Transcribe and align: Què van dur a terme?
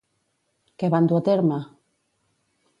Què 0.83 0.89
van 0.95 1.11
dur 1.13 1.19
a 1.21 1.25
terme? 1.29 1.61